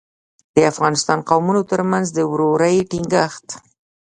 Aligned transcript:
د 0.55 0.57
افغانستان 0.71 1.19
قومونو 1.29 1.61
ترمنځ 1.71 2.05
د 2.13 2.19
ورورۍ 2.31 2.75
ټینګښت. 2.89 3.47